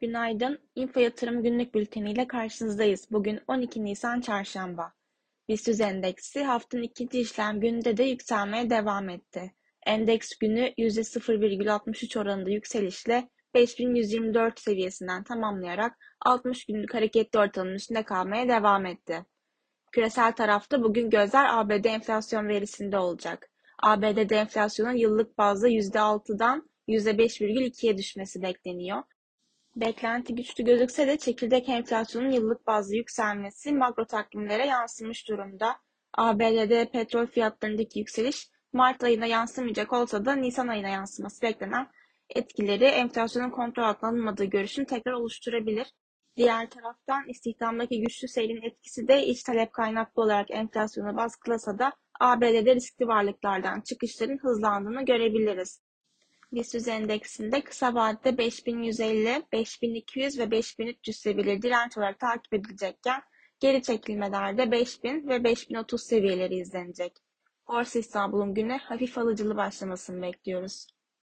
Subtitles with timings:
[0.00, 0.58] Günaydın.
[0.74, 3.08] Info Yatırım Günlük Bülteni ile karşınızdayız.
[3.10, 4.92] Bugün 12 Nisan Çarşamba.
[5.48, 9.54] BIST endeksi haftanın ikinci işlem gününde de yükselmeye devam etti.
[9.86, 18.86] Endeks günü %0,63 oranında yükselişle 5124 seviyesinden tamamlayarak 60 günlük hareketli ortalamanın üstünde kalmaya devam
[18.86, 19.24] etti.
[19.92, 23.53] Küresel tarafta bugün gözler ABD enflasyon verisinde olacak.
[23.84, 29.02] ABD'de enflasyonun yıllık bazda %6'dan %5,2'ye düşmesi bekleniyor.
[29.76, 35.76] Beklenti güçlü gözükse de çekirdek enflasyonun yıllık bazda yükselmesi makro takvimlere yansımış durumda.
[36.14, 41.86] ABD'de petrol fiyatlarındaki yükseliş Mart ayına yansımayacak olsa da Nisan ayına yansıması beklenen
[42.34, 45.86] etkileri enflasyonun kontrol altına alınmadığı görüşünü tekrar oluşturabilir.
[46.36, 52.74] Diğer taraftan istihdamdaki güçlü seyrin etkisi de iç talep kaynaklı olarak enflasyonu baskılasa da ABD'de
[52.74, 55.80] riskli varlıklardan çıkışların hızlandığını görebiliriz.
[56.52, 63.22] BIST endeksinde kısa vadede 5150, 5200 ve 5300 seviyeleri direnç olarak takip edilecekken
[63.60, 67.12] geri çekilmelerde 5000 ve 5030 seviyeleri izlenecek.
[67.68, 70.86] Borsa İstanbul'un güne hafif alıcılı başlamasını bekliyoruz.